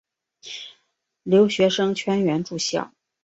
[1.21, 2.91] 留学生全员住校。